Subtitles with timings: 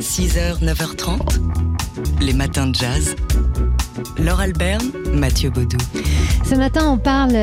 [0.00, 1.20] 6h, 9h30,
[2.20, 3.14] les matins de jazz.
[4.18, 5.76] Laure Alberne, Mathieu Baudou.
[6.44, 7.36] Ce matin, on parle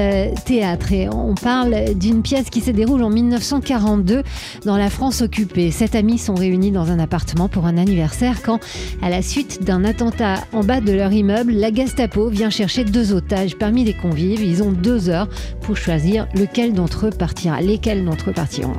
[0.45, 4.23] théâtre et on parle d'une pièce qui se déroule en 1942
[4.65, 5.71] dans la France occupée.
[5.71, 8.59] Sept amis sont réunis dans un appartement pour un anniversaire quand,
[9.01, 13.13] à la suite d'un attentat en bas de leur immeuble, la Gestapo vient chercher deux
[13.13, 14.41] otages parmi les convives.
[14.41, 15.29] Ils ont deux heures
[15.61, 18.73] pour choisir lequel d'entre eux partira, lesquels d'entre eux partiront.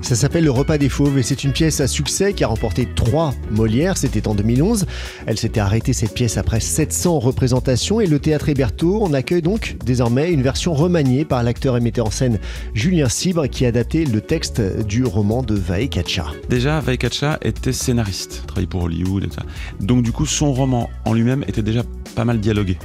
[0.00, 2.88] Ça s'appelle Le Repas des Fauves et c'est une pièce à succès qui a remporté
[2.94, 4.86] trois Molières, c'était en 2011.
[5.26, 9.76] Elle s'était arrêtée cette pièce après 700 représentations et le théâtre Héberto en accueille donc
[9.84, 12.38] désormais une version remaniée par l'acteur et metteur en scène
[12.74, 16.26] Julien Cibre qui a adapté le texte du roman de Vae Katcha.
[16.48, 19.42] Déjà, Vae Katcha était scénariste, travaillait pour Hollywood et ça.
[19.80, 21.82] Donc du coup, son roman en lui-même était déjà
[22.14, 22.78] pas mal dialogué.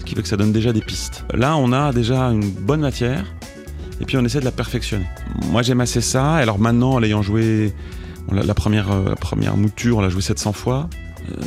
[0.00, 1.24] Ce qui fait que ça donne déjà des pistes.
[1.32, 3.24] Là, on a déjà une bonne matière
[4.00, 5.06] et puis on essaie de la perfectionner.
[5.50, 7.72] Moi j'aime assez ça, alors maintenant, en l'ayant joué,
[8.32, 10.88] la, première, euh, première mouture, on l'a joué 700 fois.
[11.30, 11.42] Euh,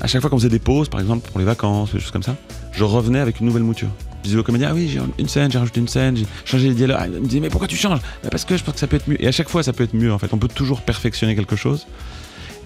[0.00, 2.22] à chaque fois qu'on faisait des pauses, par exemple pour les vacances, des choses comme
[2.22, 2.36] ça,
[2.72, 3.88] je revenais avec une nouvelle mouture.
[4.22, 6.68] Je disais au comédien, ah oui, j'ai une scène, j'ai rajouté une scène, j'ai changé
[6.68, 7.10] les dialogues.
[7.14, 7.98] Il me disait, mais pourquoi tu changes?
[8.22, 9.20] Bah, Parce que je pense que ça peut être mieux.
[9.22, 10.32] Et à chaque fois, ça peut être mieux en fait.
[10.32, 11.86] On peut toujours perfectionner quelque chose.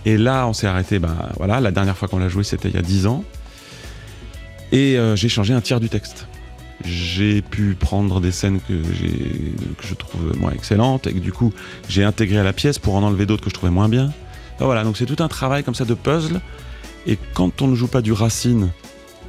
[0.05, 2.75] Et là, on s'est arrêté, ben voilà, la dernière fois qu'on l'a joué, c'était il
[2.75, 3.25] y a 10 ans.
[4.71, 6.27] Et euh, j'ai changé un tiers du texte
[6.85, 11.53] j'ai pu prendre des scènes que, que je trouve moins excellentes et que du coup
[11.89, 14.13] j'ai intégré à la pièce pour en enlever d'autres que je trouvais moins bien.
[14.61, 16.41] voilà, donc c'est tout un travail comme ça de puzzle.
[17.07, 18.71] Et quand on ne joue pas du Racine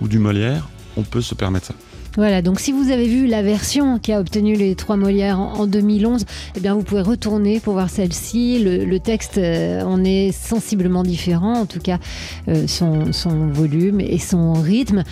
[0.01, 1.73] ou du Molière, on peut se permettre ça.
[2.17, 5.67] Voilà, donc si vous avez vu la version qui a obtenu les trois Molières en,
[5.67, 8.57] 2011, eh bien vous pouvez retourner pour voir celle-ci.
[8.63, 11.99] Le, texte euh, en est sensiblement différent, en tout cas
[12.47, 13.11] euh, son,
[13.51, 15.03] volume et son rythme.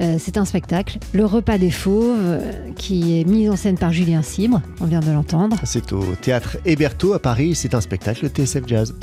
[0.00, 2.40] Euh, c'est un spectacle, Le repas des fauves,
[2.76, 5.58] qui est mis en scène par Julien Cibre, on vient de l'entendre.
[5.64, 8.94] C'est au théâtre Héberto à Paris, c'est un spectacle TSF Jazz.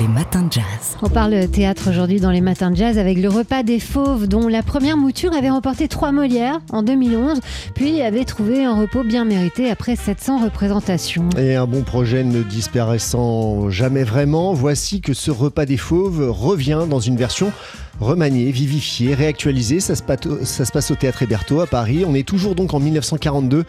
[0.00, 0.96] Les matins de jazz.
[1.02, 4.48] On parle théâtre aujourd'hui dans les matins de jazz avec le repas des fauves dont
[4.48, 7.40] la première mouture avait remporté trois Molières en 2011
[7.74, 11.28] puis avait trouvé un repos bien mérité après 700 représentations.
[11.36, 16.86] Et un bon projet ne disparaissant jamais vraiment, voici que ce repas des fauves revient
[16.88, 17.52] dans une version
[18.00, 19.80] remanié, vivifié, réactualisé.
[19.80, 22.04] Ça se, passe au Théâtre Héberto à Paris.
[22.06, 23.64] On est toujours donc en 1942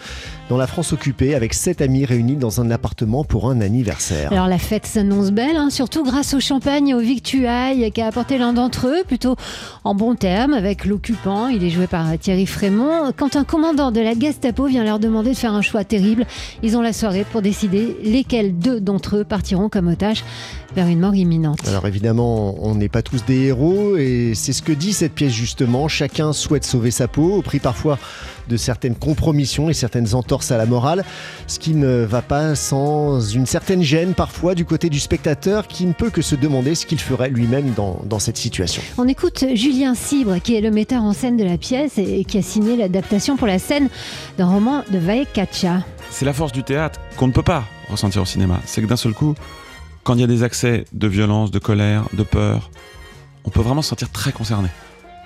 [0.50, 4.32] dans la France occupée avec sept amis réunis dans un appartement pour un anniversaire.
[4.32, 8.38] Alors la fête s'annonce belle, hein, surtout grâce au champagne et au victuailles qu'a apporté
[8.38, 9.36] l'un d'entre eux, plutôt
[9.84, 11.48] en bon terme avec l'occupant.
[11.48, 13.12] Il est joué par Thierry Frémont.
[13.16, 16.26] Quand un commandant de la Gestapo vient leur demander de faire un choix terrible,
[16.62, 20.24] ils ont la soirée pour décider lesquels deux d'entre eux partiront comme otages
[20.76, 21.60] vers une mort imminente.
[21.68, 25.32] Alors évidemment, on n'est pas tous des héros et c'est ce que dit cette pièce
[25.34, 25.88] justement.
[25.88, 27.98] Chacun souhaite sauver sa peau au prix parfois
[28.50, 31.04] de certaines compromissions et certaines entorses à la morale,
[31.48, 35.86] ce qui ne va pas sans une certaine gêne parfois du côté du spectateur qui
[35.86, 38.82] ne peut que se demander ce qu'il ferait lui-même dans, dans, cette situation.
[38.98, 42.38] On écoute Julien Cibre qui est le metteur en scène de la pièce et qui
[42.38, 43.90] a signé l'adaptation pour la scène
[44.38, 45.84] d'un roman de Vae Katcha.
[46.10, 48.60] C'est la force du théâtre qu'on ne peut pas ressentir au cinéma.
[48.66, 49.36] C'est que d'un seul coup,
[50.04, 52.70] quand il y a des accès de violence, de colère, de peur,
[53.46, 54.70] on peut vraiment se sentir très concerné.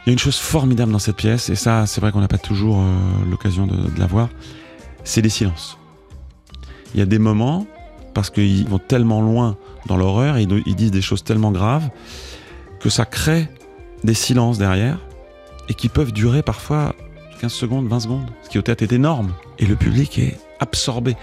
[0.06, 2.28] Il y a une chose formidable dans cette pièce, et ça, c'est vrai qu'on n'a
[2.28, 2.96] pas toujours euh,
[3.30, 4.30] l'occasion de, la voir,
[5.04, 5.78] c'est les silences.
[6.94, 7.68] Il y a des moments,
[8.14, 11.90] parce qu'ils vont tellement loin dans l'horreur, ils, ils disent des choses tellement graves,
[12.80, 13.50] que ça crée
[14.04, 15.00] des silences derrière,
[15.70, 16.96] et qui peuvent durer parfois
[17.42, 19.34] 15 secondes, 20 secondes, ce qui au théâtre est énorme.
[19.60, 21.16] Et le public est absorbé.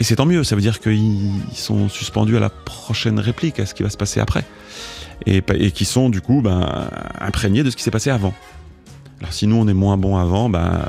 [0.00, 3.66] Et c'est tant mieux, ça veut dire qu'ils sont suspendus à la prochaine réplique, à
[3.66, 4.44] ce qui va se passer après.
[5.26, 5.42] Et,
[5.72, 6.88] qui sont du coup ben,
[7.20, 8.32] imprégnés de ce qui s'est passé avant.
[9.20, 10.86] Alors si nous on est moins bon avant, ben,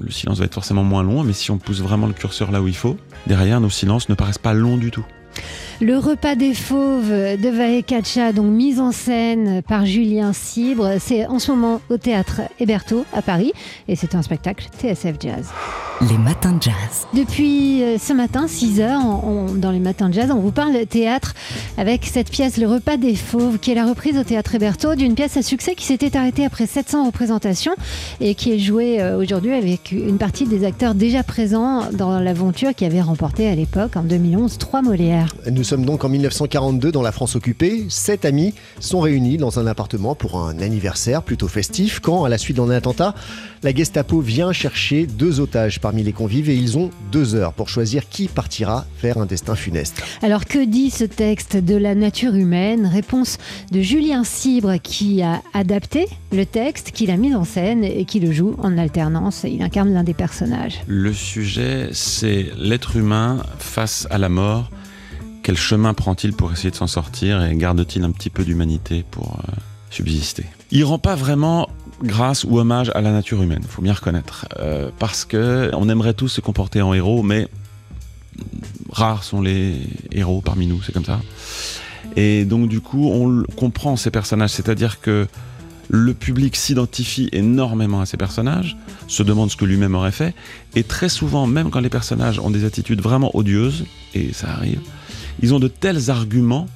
[0.00, 2.62] le silence va être forcément moins long, mais si on pousse vraiment le curseur là
[2.62, 5.04] où il faut, derrière nos silences ne paraissent pas longs du tout.
[5.80, 11.40] Le repas des fauves de Vaekacha, donc mise en scène par Julien Cibre, c'est en
[11.40, 13.52] ce moment au théâtre Héberto à Paris
[13.88, 15.50] et c'est un spectacle TSF Jazz.
[16.00, 17.06] Les matins de jazz.
[17.14, 21.34] Depuis euh, ce matin, 6 h dans les matins de jazz, on vous parle théâtre
[21.78, 25.14] avec cette pièce Le repas des fauves qui est la reprise au théâtre Héberto d'une
[25.14, 27.74] pièce à succès qui s'était arrêtée après 700 représentations
[28.20, 32.74] et qui est jouée euh, aujourd'hui avec une partie des acteurs déjà présents dans l'aventure
[32.74, 35.34] qui avait remporté à l'époque en 2011 trois Molières.
[35.50, 37.86] Nous sommes donc en 1942 dans la France occupée.
[37.88, 42.38] Sept amis sont réunis dans un appartement pour un anniversaire plutôt festif quand, à la
[42.38, 43.14] suite d'un attentat,
[43.62, 47.68] la Gestapo vient chercher deux otages parmi les convives et ils ont deux heures pour
[47.68, 50.02] choisir qui partira vers un destin funeste.
[50.22, 52.86] Alors que dit ce texte de la nature humaine?
[52.86, 53.38] Réponse
[53.72, 58.20] de Julien Cibre qui a adapté le texte, qui l'a mis en scène et qui
[58.20, 59.44] le joue en alternance.
[59.44, 60.82] Il incarne l'un des personnages.
[60.86, 64.70] Le sujet, c'est l'être humain face à la mort
[65.44, 69.38] quel chemin prend-il pour essayer de s'en sortir et garde-t-il un petit peu d'humanité pour
[69.38, 69.52] euh,
[69.90, 70.46] subsister?
[70.70, 71.68] Il rend pas vraiment
[72.02, 76.14] grâce ou hommage à la nature humaine, faut bien reconnaître, euh, parce que on aimerait
[76.14, 77.48] tous se comporter en héros, mais
[78.90, 79.76] rares sont les
[80.10, 81.20] héros parmi nous, c'est comme ça.
[82.16, 85.28] Et donc du coup, on comprend ces personnages, c'est-à-dire que
[85.88, 90.34] le public s'identifie énormément à ces personnages, se demande ce que lui-même aurait fait,
[90.74, 94.80] et très souvent, même quand les personnages ont des attitudes vraiment odieuses, et ça arrive,
[95.42, 96.68] ils ont de tels arguments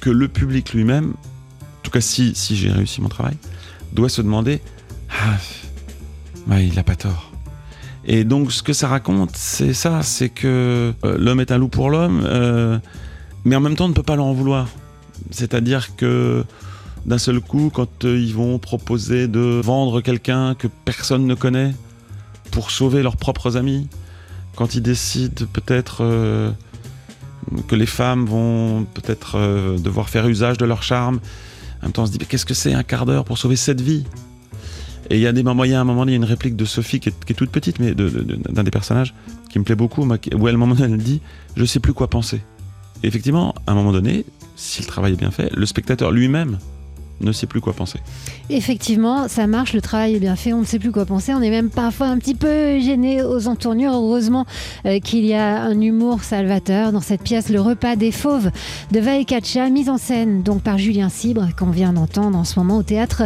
[0.00, 3.36] que le public lui-même, en tout cas si, si j'ai réussi mon travail,
[3.92, 4.60] doit se demander
[5.10, 5.38] Ah,
[6.60, 7.32] il n'a pas tort.
[8.06, 11.68] Et donc ce que ça raconte, c'est ça, c'est que euh, l'homme est un loup
[11.68, 12.78] pour l'homme, euh,
[13.44, 14.68] mais en même temps on ne peut pas leur en vouloir.
[15.30, 16.44] C'est-à-dire que
[17.06, 21.74] d'un seul coup, quand euh, ils vont proposer de vendre quelqu'un que personne ne connaît
[22.50, 23.88] pour sauver leurs propres amis,
[24.54, 26.04] quand ils décident peut-être
[27.68, 31.20] que les femmes vont peut-être euh, devoir faire usage de leur charme,
[31.80, 33.56] en même temps on se dit mais qu'est-ce que c'est un quart d'heure pour sauver
[33.56, 34.04] cette vie?
[35.10, 36.24] Et il y a des moments, il y a un moment, il y a une
[36.24, 39.14] réplique de Sophie qui est, toute petite, mais d'un des personnages
[39.50, 41.20] qui me plaît beaucoup, où elle, moment elle dit
[41.56, 42.40] je sais plus quoi penser.
[43.02, 44.24] Et effectivement, à un moment donné,
[44.56, 46.58] si le travail est bien fait, le spectateur lui-même
[47.20, 47.98] ne sait plus quoi penser.
[48.50, 51.42] Effectivement, ça marche, le travail est bien fait, on ne sait plus quoi penser, on
[51.42, 53.92] est même parfois un petit peu gêné aux entournures.
[53.92, 54.46] Heureusement
[54.86, 58.50] euh, qu'il y a un humour salvateur dans cette pièce, Le repas des fauves
[58.90, 62.78] de Vaekacha, mise en scène donc par Julien Cibre, qu'on vient d'entendre en ce moment
[62.78, 63.24] au théâtre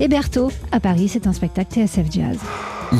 [0.00, 1.08] Héberto à Paris.
[1.08, 2.38] C'est un spectacle TSF Jazz.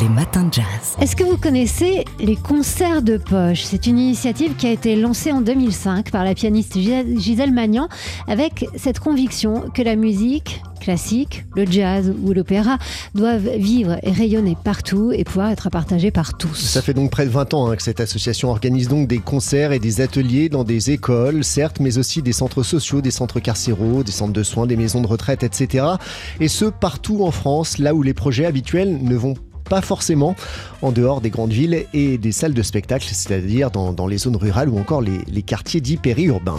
[0.00, 0.96] Les matins de jazz.
[1.00, 3.64] Est-ce que vous connaissez les concerts de poche?
[3.64, 7.88] C'est une initiative qui a été lancée en 2005 par la pianiste Gisèle Magnan
[8.26, 12.78] avec cette conviction que la musique classique, le jazz ou l'opéra
[13.14, 16.54] doivent vivre et rayonner partout et pouvoir être partagés par tous.
[16.54, 19.72] Ça fait donc près de 20 ans hein, que cette association organise donc des concerts
[19.72, 24.02] et des ateliers dans des écoles, certes, mais aussi des centres sociaux, des centres carcéraux,
[24.02, 25.84] des centres de soins, des maisons de retraite, etc.
[26.40, 30.36] Et ce, partout en France, là où les projets habituels ne vont pas forcément
[30.82, 34.68] en dehors des grandes villes et des salles de spectacle, c'est-à-dire dans, les zones rurales
[34.68, 36.58] ou encore les, quartiers dits périurbains.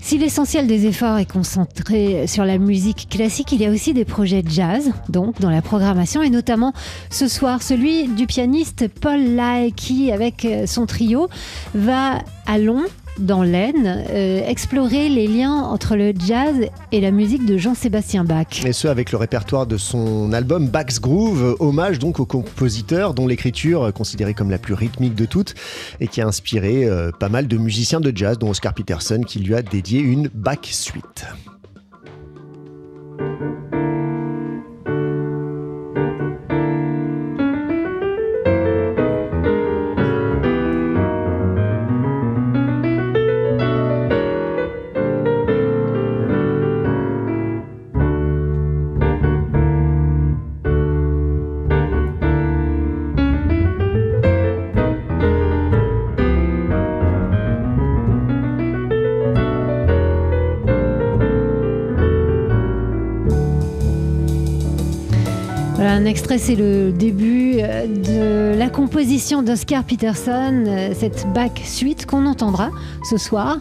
[0.00, 4.04] Si l'essentiel des efforts est concentré sur la musique classique, il y a aussi des
[4.04, 6.72] projets de jazz, donc dans la programmation, et notamment
[7.10, 11.28] ce soir celui du pianiste Paul Lai qui, avec son trio,
[11.74, 16.54] va à Londres dans l'Aisne, euh, explorer les liens entre le jazz
[16.92, 18.64] et la musique de Jean-Sébastien Bach.
[18.64, 23.26] Et ce, avec le répertoire de son album Bach's Groove, hommage donc au compositeur dont
[23.26, 25.54] l'écriture, considérée comme la plus rythmique de toutes,
[26.00, 29.38] et qui a inspiré euh, pas mal de musiciens de jazz, dont Oscar Peterson, qui
[29.38, 31.26] lui a dédié une Bach suite.
[66.02, 72.06] Un extrait, c'est le début euh, de la composition d'Oscar Peterson, euh, cette back suite
[72.06, 72.70] qu'on entendra
[73.08, 73.58] ce soir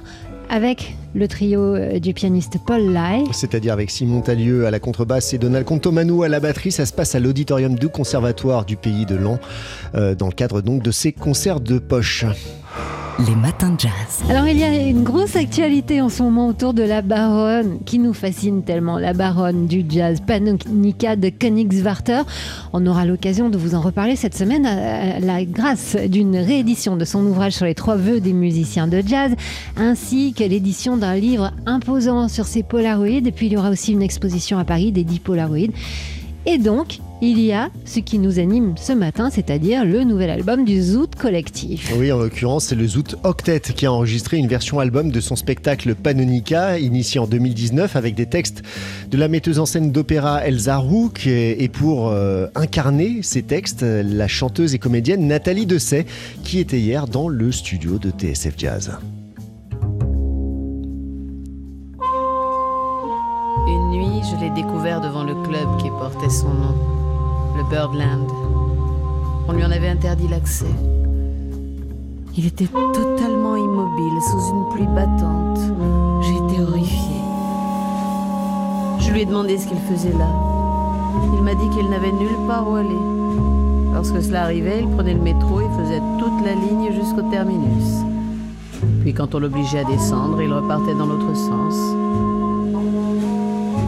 [0.49, 3.25] avec le trio euh, du pianiste Paul Lai.
[3.31, 6.71] C'est-à-dire avec Simon Tallieu à la contrebasse et Donald Contomanou à la batterie.
[6.71, 9.37] Ça se passe à l'auditorium du Conservatoire du Pays de Lan,
[9.93, 12.25] dans le cadre donc de ces concerts de poche.
[13.19, 14.23] Les matins de jazz.
[14.29, 17.99] Alors il y a une grosse actualité en ce moment autour de la baronne qui
[17.99, 22.21] nous fascine tellement, la baronne du jazz, Panonika de Königswarter.
[22.73, 27.05] On aura l'occasion de vous en reparler cette semaine à la grâce d'une réédition de
[27.05, 29.33] son ouvrage sur les trois vœux des musiciens de jazz,
[29.77, 33.27] ainsi que l'édition d'un livre imposant sur ses polaroïdes.
[33.27, 35.73] Et puis il y aura aussi une exposition à Paris des dix polaroïdes.
[36.45, 40.65] Et donc, il y a ce qui nous anime ce matin, c'est-à-dire le nouvel album
[40.65, 41.93] du Zoot Collectif.
[41.95, 45.35] Oui, en l'occurrence, c'est le Zoot Octet qui a enregistré une version album de son
[45.35, 48.63] spectacle Panonica, initié en 2019 avec des textes
[49.09, 54.27] de la metteuse en scène d'opéra Elsa Rook et pour euh, incarner ces textes, la
[54.27, 56.05] chanteuse et comédienne Nathalie Dessay
[56.43, 58.97] qui était hier dans le studio de TSF Jazz.
[63.67, 67.00] Une nuit, je l'ai découvert devant le club qui portait son nom
[67.55, 68.27] le Birdland.
[69.47, 70.73] On lui en avait interdit l'accès.
[72.37, 75.59] Il était totalement immobile sous une pluie battante.
[76.21, 77.21] J'étais horrifiée.
[78.99, 80.29] Je lui ai demandé ce qu'il faisait là.
[81.33, 82.89] Il m'a dit qu'il n'avait nulle part où aller.
[83.93, 88.05] Lorsque cela arrivait, il prenait le métro et faisait toute la ligne jusqu'au terminus.
[89.01, 91.75] Puis quand on l'obligeait à descendre, il repartait dans l'autre sens.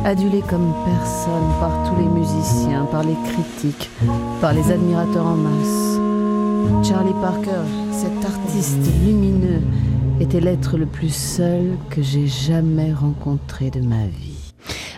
[0.05, 3.89] Adulé comme personne par tous les musiciens, par les critiques,
[4.41, 6.87] par les admirateurs en masse.
[6.87, 9.61] Charlie Parker, cet artiste lumineux,
[10.19, 14.32] était l'être le plus seul que j'ai jamais rencontré de ma vie.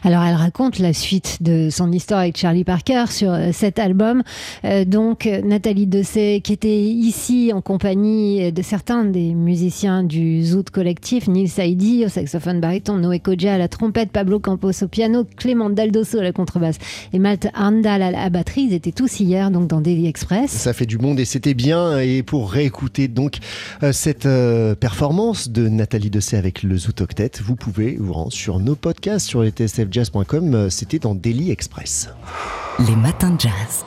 [0.06, 4.22] Alors elle raconte la suite de son histoire avec Charlie Parker sur euh, cet album.
[4.64, 10.70] Euh, donc Nathalie Dessay qui était ici en compagnie de certains des musiciens du Zoot
[10.70, 15.26] collectif, Neil Saidi au saxophone baryton, Noé Kodja à la trompette, Pablo Campos au piano,
[15.38, 16.78] Clément Daldosso à la contrebasse
[17.12, 18.68] et Malte Arndal à la batterie.
[18.70, 20.52] Ils étaient tous hier donc dans Daily Express.
[20.52, 21.98] Ça fait du monde et c'était bien.
[21.98, 23.38] Et pour réécouter donc
[23.82, 24.28] euh, cette
[24.80, 29.26] performance de Nathalie Dessay avec le Zoot Octet, vous pouvez vous rendre sur nos podcasts
[29.26, 32.10] sur les TSF jazz.com, c'était dans Daily Express.
[32.86, 33.86] Les matins de jazz.